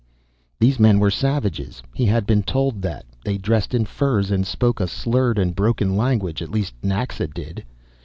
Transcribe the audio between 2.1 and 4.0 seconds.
been told that. They dressed in